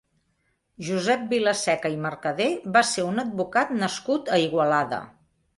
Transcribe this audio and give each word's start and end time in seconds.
Josep 0.87 1.25
Vilaseca 1.33 1.91
i 1.97 2.01
Mercader 2.07 2.49
va 2.79 2.85
ser 2.95 3.07
un 3.11 3.25
advocat 3.27 3.77
nascut 3.85 4.37
a 4.39 4.45
Igualada. 4.49 5.05